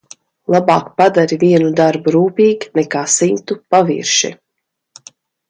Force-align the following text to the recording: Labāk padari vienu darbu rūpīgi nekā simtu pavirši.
Labāk 0.53 0.87
padari 1.01 1.37
vienu 1.43 1.69
darbu 1.79 2.13
rūpīgi 2.15 2.71
nekā 2.81 3.05
simtu 3.17 3.59
pavirši. 3.77 4.35